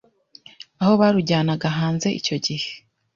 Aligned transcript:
aho 0.81 0.93
barujyanaga 1.01 1.67
hanze 1.77 2.07
icyo 2.19 2.35
gihe 2.45 2.69